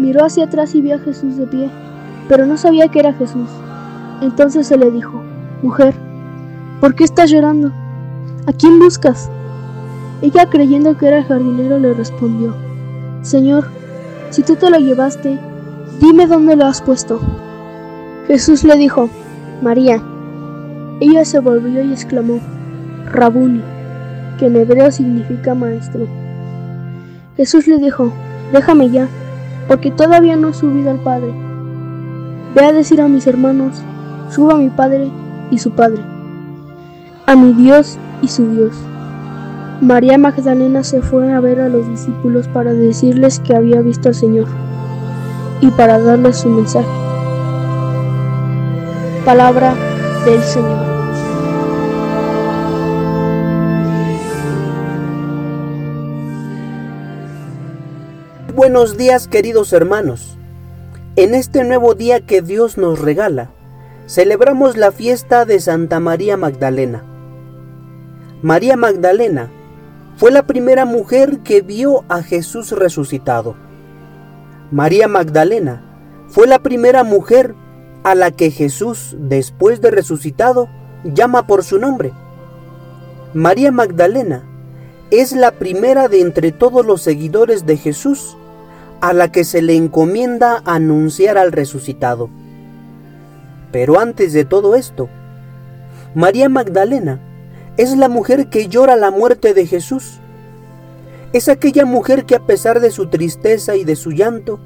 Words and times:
miró 0.00 0.24
hacia 0.24 0.44
atrás 0.44 0.74
y 0.74 0.80
vio 0.80 0.96
a 0.96 0.98
Jesús 0.98 1.36
de 1.36 1.46
pie, 1.46 1.70
pero 2.28 2.46
no 2.46 2.56
sabía 2.56 2.88
que 2.88 3.00
era 3.00 3.12
Jesús. 3.12 3.48
Entonces 4.22 4.66
se 4.66 4.76
le 4.76 4.90
dijo, 4.90 5.22
Mujer, 5.62 5.94
¿por 6.80 6.94
qué 6.94 7.04
estás 7.04 7.30
llorando? 7.30 7.70
¿A 8.46 8.52
quién 8.52 8.78
buscas? 8.78 9.30
Ella 10.22 10.46
creyendo 10.46 10.96
que 10.96 11.08
era 11.08 11.18
el 11.18 11.24
jardinero 11.24 11.78
le 11.78 11.94
respondió, 11.94 12.54
Señor, 13.22 13.66
si 14.30 14.42
tú 14.42 14.56
te 14.56 14.70
lo 14.70 14.78
llevaste, 14.78 15.38
dime 16.00 16.26
dónde 16.26 16.56
lo 16.56 16.66
has 16.66 16.80
puesto. 16.80 17.20
Jesús 18.26 18.64
le 18.64 18.76
dijo, 18.76 19.08
María. 19.62 20.02
Ella 21.00 21.24
se 21.24 21.38
volvió 21.38 21.82
y 21.82 21.92
exclamó, 21.92 22.40
Rabuni, 23.06 23.62
que 24.38 24.46
en 24.46 24.56
hebreo 24.56 24.90
significa 24.90 25.54
maestro. 25.54 26.06
Jesús 27.36 27.66
le 27.66 27.78
dijo, 27.78 28.12
déjame 28.52 28.90
ya, 28.90 29.08
porque 29.70 29.92
todavía 29.92 30.34
no 30.34 30.48
he 30.48 30.52
subido 30.52 30.90
al 30.90 30.98
Padre. 30.98 31.32
Ve 32.56 32.64
a 32.64 32.72
decir 32.72 33.00
a 33.00 33.06
mis 33.06 33.28
hermanos, 33.28 33.80
suba 34.28 34.54
a 34.54 34.56
mi 34.56 34.68
Padre 34.68 35.08
y 35.52 35.60
su 35.60 35.70
Padre, 35.70 36.02
a 37.26 37.36
mi 37.36 37.52
Dios 37.52 37.96
y 38.20 38.26
su 38.26 38.50
Dios. 38.50 38.74
María 39.80 40.18
Magdalena 40.18 40.82
se 40.82 41.00
fue 41.02 41.32
a 41.32 41.38
ver 41.38 41.60
a 41.60 41.68
los 41.68 41.86
discípulos 41.88 42.48
para 42.48 42.72
decirles 42.72 43.38
que 43.38 43.54
había 43.54 43.80
visto 43.80 44.08
al 44.08 44.16
Señor 44.16 44.48
y 45.60 45.70
para 45.70 46.00
darles 46.00 46.38
su 46.38 46.48
mensaje. 46.48 46.88
Palabra 49.24 49.72
del 50.24 50.42
Señor. 50.42 50.99
Buenos 58.72 58.96
días 58.96 59.26
queridos 59.26 59.72
hermanos. 59.72 60.38
En 61.16 61.34
este 61.34 61.64
nuevo 61.64 61.96
día 61.96 62.20
que 62.20 62.40
Dios 62.40 62.78
nos 62.78 63.00
regala, 63.00 63.50
celebramos 64.06 64.76
la 64.76 64.92
fiesta 64.92 65.44
de 65.44 65.58
Santa 65.58 65.98
María 65.98 66.36
Magdalena. 66.36 67.02
María 68.42 68.76
Magdalena 68.76 69.50
fue 70.14 70.30
la 70.30 70.44
primera 70.46 70.84
mujer 70.84 71.40
que 71.40 71.62
vio 71.62 72.04
a 72.08 72.22
Jesús 72.22 72.70
resucitado. 72.70 73.56
María 74.70 75.08
Magdalena 75.08 75.82
fue 76.28 76.46
la 76.46 76.60
primera 76.60 77.02
mujer 77.02 77.56
a 78.04 78.14
la 78.14 78.30
que 78.30 78.52
Jesús, 78.52 79.16
después 79.18 79.80
de 79.80 79.90
resucitado, 79.90 80.68
llama 81.02 81.48
por 81.48 81.64
su 81.64 81.80
nombre. 81.80 82.12
María 83.34 83.72
Magdalena 83.72 84.44
es 85.10 85.32
la 85.32 85.50
primera 85.50 86.06
de 86.06 86.20
entre 86.20 86.52
todos 86.52 86.86
los 86.86 87.02
seguidores 87.02 87.66
de 87.66 87.76
Jesús 87.76 88.36
a 89.00 89.12
la 89.12 89.32
que 89.32 89.44
se 89.44 89.62
le 89.62 89.76
encomienda 89.76 90.62
anunciar 90.64 91.38
al 91.38 91.52
resucitado. 91.52 92.28
Pero 93.72 93.98
antes 93.98 94.32
de 94.32 94.44
todo 94.44 94.74
esto, 94.74 95.08
María 96.14 96.48
Magdalena 96.48 97.20
es 97.76 97.96
la 97.96 98.08
mujer 98.08 98.48
que 98.48 98.68
llora 98.68 98.96
la 98.96 99.10
muerte 99.10 99.54
de 99.54 99.66
Jesús. 99.66 100.20
Es 101.32 101.48
aquella 101.48 101.84
mujer 101.84 102.26
que 102.26 102.34
a 102.34 102.46
pesar 102.46 102.80
de 102.80 102.90
su 102.90 103.08
tristeza 103.08 103.76
y 103.76 103.84
de 103.84 103.96
su 103.96 104.10
llanto, 104.10 104.60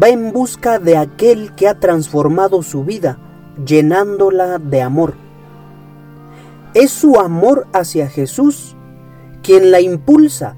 va 0.00 0.08
en 0.08 0.32
busca 0.32 0.78
de 0.78 0.96
aquel 0.96 1.54
que 1.54 1.68
ha 1.68 1.78
transformado 1.78 2.62
su 2.62 2.84
vida, 2.84 3.18
llenándola 3.64 4.58
de 4.58 4.82
amor. 4.82 5.14
Es 6.74 6.90
su 6.90 7.18
amor 7.18 7.66
hacia 7.72 8.08
Jesús 8.08 8.76
quien 9.42 9.70
la 9.70 9.80
impulsa 9.80 10.56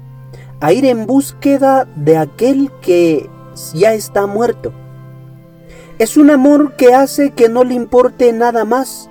a 0.63 0.71
ir 0.71 0.85
en 0.85 1.05
búsqueda 1.05 1.89
de 1.97 2.15
aquel 2.15 2.71
que 2.81 3.29
ya 3.73 3.93
está 3.95 4.27
muerto. 4.27 4.71
Es 5.99 6.15
un 6.15 6.29
amor 6.29 6.77
que 6.77 6.93
hace 6.93 7.31
que 7.31 7.49
no 7.49 7.65
le 7.65 7.73
importe 7.73 8.31
nada 8.31 8.63
más 8.63 9.09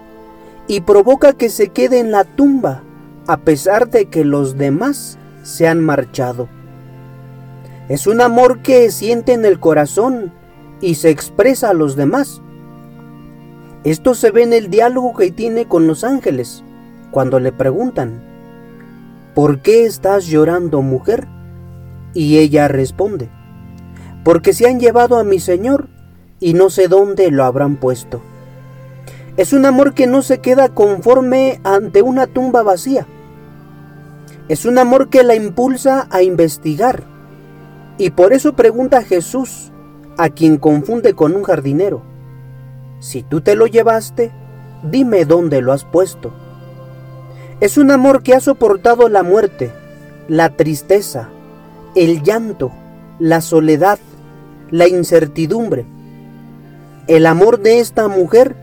y 0.67 0.81
provoca 0.81 1.35
que 1.35 1.51
se 1.51 1.69
quede 1.69 1.99
en 1.99 2.11
la 2.11 2.25
tumba 2.25 2.83
a 3.27 3.37
pesar 3.37 3.91
de 3.91 4.07
que 4.07 4.25
los 4.25 4.57
demás 4.57 5.19
se 5.43 5.69
han 5.69 5.81
marchado. 5.81 6.49
Es 7.91 8.07
un 8.07 8.23
amor 8.23 8.63
que 8.63 8.91
siente 8.91 9.35
en 9.35 9.45
el 9.45 9.61
corazón 9.61 10.33
y 10.81 10.95
se 10.95 11.11
expresa 11.11 11.69
a 11.69 11.75
los 11.75 11.97
demás. 11.97 12.41
Esto 13.85 14.15
se 14.15 14.31
ve 14.31 14.45
en 14.45 14.55
el 14.55 14.71
diálogo 14.71 15.15
que 15.15 15.31
tiene 15.31 15.69
con 15.69 15.87
los 15.87 16.03
ángeles, 16.03 16.65
cuando 17.11 17.41
le 17.41 17.53
preguntan, 17.53 18.23
¿por 19.35 19.61
qué 19.61 19.85
estás 19.85 20.25
llorando 20.25 20.81
mujer? 20.81 21.29
Y 22.15 22.39
ella 22.39 22.69
responde, 22.69 23.31
porque 24.25 24.53
se 24.53 24.69
han 24.69 24.81
llevado 24.81 25.19
a 25.19 25.25
mi 25.25 25.41
Señor 25.41 25.89
y 26.41 26.55
no 26.55 26.71
sé 26.71 26.89
dónde 26.89 27.31
lo 27.31 27.45
habrán 27.45 27.77
puesto. 27.77 28.21
Es 29.37 29.53
un 29.53 29.65
amor 29.65 29.95
que 29.95 30.07
no 30.07 30.23
se 30.23 30.41
queda 30.41 30.69
conforme 30.69 31.61
ante 31.65 32.03
una 32.03 32.27
tumba 32.27 32.63
vacía. 32.63 33.07
Es 34.49 34.67
un 34.67 34.79
amor 34.79 35.09
que 35.09 35.23
la 35.23 35.35
impulsa 35.35 36.07
a 36.11 36.23
investigar. 36.23 37.05
Y 37.97 38.11
por 38.11 38.33
eso 38.33 38.55
pregunta 38.55 38.99
a 38.99 39.05
Jesús, 39.05 39.73
a 40.19 40.29
quien 40.29 40.59
confunde 40.59 41.15
con 41.15 41.35
un 41.35 41.43
jardinero, 41.45 42.03
si 43.01 43.23
tú 43.23 43.41
te 43.41 43.57
lo 43.57 43.67
llevaste, 43.67 44.31
dime 44.83 45.25
dónde 45.25 45.61
lo 45.61 45.73
has 45.73 45.85
puesto. 45.85 46.33
Es 47.61 47.79
un 47.79 47.91
amor 47.91 48.23
que 48.23 48.35
ha 48.35 48.41
soportado 48.41 49.09
la 49.09 49.23
muerte, 49.23 49.73
la 50.29 50.57
tristeza, 50.57 51.29
el 51.95 52.23
llanto, 52.23 52.73
la 53.19 53.41
soledad, 53.41 53.99
la 54.71 54.89
incertidumbre. 54.89 55.85
El 57.07 57.27
amor 57.27 57.61
de 57.61 57.81
esta 57.81 58.09
mujer 58.09 58.57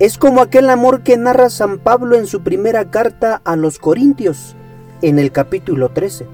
es 0.00 0.18
como 0.18 0.40
aquel 0.40 0.70
amor 0.70 1.02
que 1.02 1.16
narra 1.16 1.50
San 1.50 1.78
Pablo 1.78 2.16
en 2.16 2.26
su 2.26 2.42
primera 2.42 2.90
carta 2.90 3.40
a 3.44 3.56
los 3.56 3.78
Corintios, 3.78 4.56
en 5.02 5.18
el 5.18 5.30
capítulo 5.30 5.90
13. 5.90 6.26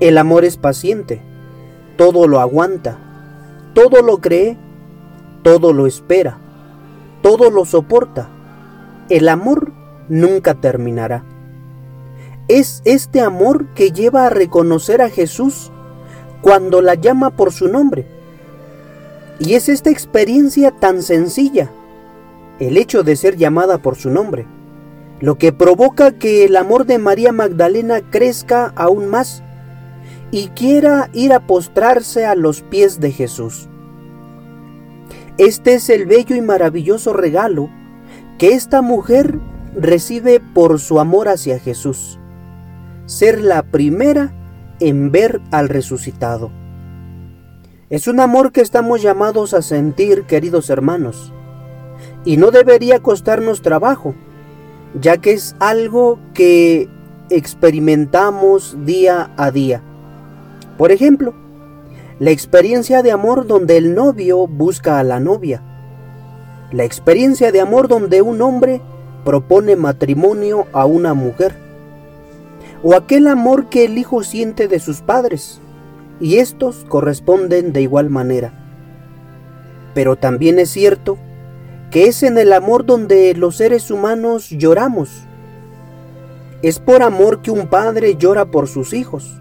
El 0.00 0.18
amor 0.18 0.44
es 0.44 0.56
paciente, 0.56 1.22
todo 1.96 2.26
lo 2.28 2.40
aguanta, 2.40 2.98
todo 3.72 4.02
lo 4.02 4.20
cree, 4.20 4.58
todo 5.42 5.72
lo 5.72 5.86
espera, 5.86 6.38
todo 7.22 7.50
lo 7.50 7.64
soporta. 7.64 8.28
El 9.08 9.28
amor 9.28 9.72
nunca 10.08 10.54
terminará. 10.54 11.24
Es 12.48 12.82
este 12.84 13.22
amor 13.22 13.68
que 13.74 13.90
lleva 13.90 14.26
a 14.26 14.30
reconocer 14.30 15.00
a 15.00 15.08
Jesús 15.08 15.72
cuando 16.42 16.82
la 16.82 16.94
llama 16.94 17.30
por 17.30 17.52
su 17.52 17.68
nombre. 17.68 18.06
Y 19.38 19.54
es 19.54 19.70
esta 19.70 19.88
experiencia 19.88 20.70
tan 20.70 21.02
sencilla, 21.02 21.70
el 22.58 22.76
hecho 22.76 23.02
de 23.02 23.16
ser 23.16 23.36
llamada 23.36 23.78
por 23.78 23.96
su 23.96 24.10
nombre, 24.10 24.46
lo 25.20 25.38
que 25.38 25.54
provoca 25.54 26.12
que 26.12 26.44
el 26.44 26.56
amor 26.56 26.84
de 26.84 26.98
María 26.98 27.32
Magdalena 27.32 28.02
crezca 28.10 28.74
aún 28.76 29.08
más 29.08 29.42
y 30.30 30.48
quiera 30.48 31.08
ir 31.14 31.32
a 31.32 31.46
postrarse 31.46 32.26
a 32.26 32.34
los 32.34 32.60
pies 32.60 33.00
de 33.00 33.10
Jesús. 33.10 33.70
Este 35.38 35.74
es 35.74 35.88
el 35.88 36.04
bello 36.04 36.36
y 36.36 36.42
maravilloso 36.42 37.14
regalo 37.14 37.70
que 38.36 38.52
esta 38.52 38.82
mujer 38.82 39.40
recibe 39.74 40.40
por 40.40 40.78
su 40.78 41.00
amor 41.00 41.28
hacia 41.28 41.58
Jesús 41.58 42.18
ser 43.06 43.40
la 43.40 43.62
primera 43.62 44.32
en 44.80 45.12
ver 45.12 45.40
al 45.50 45.68
resucitado. 45.68 46.50
Es 47.90 48.08
un 48.08 48.20
amor 48.20 48.52
que 48.52 48.60
estamos 48.60 49.02
llamados 49.02 49.54
a 49.54 49.62
sentir, 49.62 50.24
queridos 50.24 50.70
hermanos, 50.70 51.32
y 52.24 52.36
no 52.36 52.50
debería 52.50 53.00
costarnos 53.00 53.62
trabajo, 53.62 54.14
ya 55.00 55.18
que 55.18 55.32
es 55.32 55.54
algo 55.60 56.18
que 56.32 56.88
experimentamos 57.30 58.76
día 58.84 59.30
a 59.36 59.50
día. 59.50 59.82
Por 60.78 60.92
ejemplo, 60.92 61.34
la 62.18 62.30
experiencia 62.30 63.02
de 63.02 63.12
amor 63.12 63.46
donde 63.46 63.76
el 63.76 63.94
novio 63.94 64.46
busca 64.46 64.98
a 64.98 65.04
la 65.04 65.20
novia. 65.20 65.62
La 66.72 66.84
experiencia 66.84 67.52
de 67.52 67.60
amor 67.60 67.88
donde 67.88 68.22
un 68.22 68.40
hombre 68.40 68.80
propone 69.24 69.76
matrimonio 69.76 70.66
a 70.72 70.86
una 70.86 71.14
mujer. 71.14 71.63
O 72.86 72.94
aquel 72.94 73.26
amor 73.28 73.70
que 73.70 73.86
el 73.86 73.96
hijo 73.96 74.22
siente 74.22 74.68
de 74.68 74.78
sus 74.78 75.00
padres. 75.00 75.60
Y 76.20 76.36
estos 76.36 76.84
corresponden 76.86 77.72
de 77.72 77.80
igual 77.80 78.10
manera. 78.10 78.52
Pero 79.94 80.16
también 80.16 80.58
es 80.58 80.70
cierto 80.70 81.18
que 81.90 82.08
es 82.08 82.22
en 82.22 82.38
el 82.38 82.52
amor 82.52 82.84
donde 82.84 83.34
los 83.34 83.56
seres 83.56 83.90
humanos 83.90 84.50
lloramos. 84.50 85.10
Es 86.60 86.78
por 86.78 87.02
amor 87.02 87.40
que 87.40 87.50
un 87.50 87.68
padre 87.68 88.16
llora 88.16 88.46
por 88.50 88.68
sus 88.68 88.92
hijos. 88.92 89.40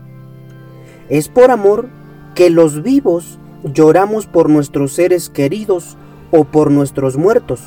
Es 1.09 1.27
por 1.27 1.51
amor 1.51 1.89
que 2.35 2.49
los 2.49 2.81
vivos 2.81 3.39
lloramos 3.63 4.25
por 4.25 4.49
nuestros 4.49 4.93
seres 4.93 5.29
queridos 5.29 5.97
o 6.31 6.45
por 6.45 6.71
nuestros 6.71 7.17
muertos. 7.17 7.61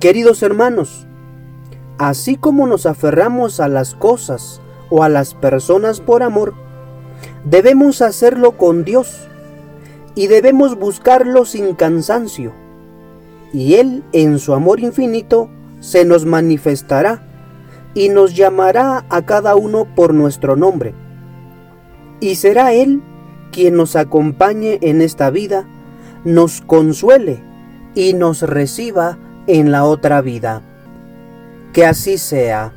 Queridos 0.00 0.42
hermanos, 0.42 1.07
así 1.98 2.36
como 2.36 2.66
nos 2.66 2.86
aferramos 2.86 3.60
a 3.60 3.68
las 3.68 3.94
cosas 3.94 4.60
o 4.90 5.02
a 5.02 5.08
las 5.08 5.34
personas 5.34 6.00
por 6.00 6.22
amor, 6.22 6.54
debemos 7.44 8.02
hacerlo 8.02 8.56
con 8.56 8.84
Dios 8.84 9.28
y 10.14 10.26
debemos 10.26 10.78
buscarlo 10.78 11.44
sin 11.44 11.74
cansancio. 11.74 12.52
Y 13.52 13.74
Él, 13.74 14.04
en 14.12 14.38
su 14.38 14.54
amor 14.54 14.80
infinito, 14.80 15.48
se 15.80 16.04
nos 16.04 16.24
manifestará 16.24 17.22
y 17.94 18.08
nos 18.08 18.34
llamará 18.34 19.04
a 19.08 19.22
cada 19.24 19.56
uno 19.56 19.86
por 19.94 20.14
nuestro 20.14 20.56
nombre 20.56 20.94
y 22.20 22.34
será 22.34 22.72
Él 22.72 23.02
quien 23.52 23.76
nos 23.76 23.96
acompañe 23.96 24.78
en 24.82 25.00
esta 25.00 25.30
vida, 25.30 25.66
nos 26.24 26.60
consuele 26.60 27.40
y 27.94 28.12
nos 28.14 28.42
reciba 28.42 29.18
en 29.46 29.72
la 29.72 29.84
otra 29.84 30.20
vida. 30.20 30.62
Que 31.78 31.86
así 31.86 32.18
sea. 32.18 32.72